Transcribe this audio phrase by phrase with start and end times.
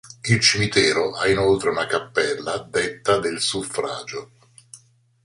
[0.25, 4.31] Il cimitero ha inoltre una cappella detta del Suffragio.